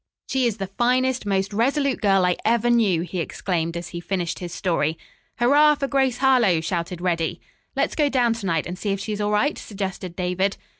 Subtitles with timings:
[0.27, 4.39] "She is the finest, most resolute girl I ever knew!" he exclaimed as he finished
[4.39, 4.97] his story.
[5.37, 7.39] "Hurrah for Grace Harlowe!" shouted Reddy.
[7.75, 10.57] "Let's go down to night and see if she's all right?" suggested David.